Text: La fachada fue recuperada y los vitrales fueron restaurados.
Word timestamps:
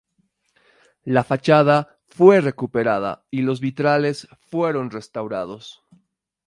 La 1.03 1.23
fachada 1.23 1.99
fue 2.07 2.41
recuperada 2.41 3.23
y 3.29 3.43
los 3.43 3.59
vitrales 3.59 4.27
fueron 4.49 4.89
restaurados. 4.89 5.83